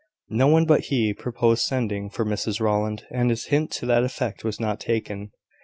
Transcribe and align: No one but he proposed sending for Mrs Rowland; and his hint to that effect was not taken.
No 0.31 0.47
one 0.47 0.65
but 0.65 0.85
he 0.85 1.13
proposed 1.13 1.61
sending 1.61 2.09
for 2.09 2.25
Mrs 2.25 2.59
Rowland; 2.59 3.03
and 3.11 3.29
his 3.29 3.45
hint 3.53 3.69
to 3.73 3.85
that 3.85 4.03
effect 4.03 4.43
was 4.43 4.59
not 4.59 4.79
taken. 4.79 5.29